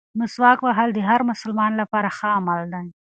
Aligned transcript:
مسواک 0.19 0.59
وهل 0.63 0.89
د 0.93 0.99
هر 1.09 1.21
مسلمان 1.31 1.71
لپاره 1.81 2.09
ښه 2.17 2.27
عمل 2.37 2.61
دی. 2.73 2.85